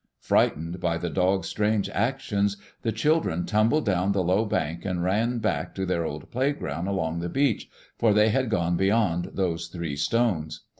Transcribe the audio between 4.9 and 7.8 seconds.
ran back to their old playground along the beach,